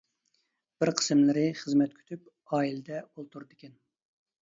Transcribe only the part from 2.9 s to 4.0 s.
ئولتۇرىدىكەن.